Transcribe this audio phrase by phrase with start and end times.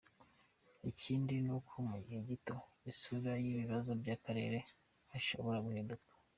[0.89, 2.55] Ikindi ni uko mu gihe gito
[2.91, 4.59] isura y’ibibazo by’Akarere
[5.19, 6.09] ishobora guhinduka.